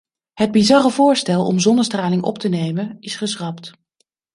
Het 0.33 0.51
bizarre 0.51 0.89
voorstel 0.91 1.45
om 1.45 1.59
zonnestraling 1.59 2.23
op 2.23 2.37
te 2.37 2.47
nemen, 2.49 2.97
is 2.99 3.15
geschrapt. 3.15 3.71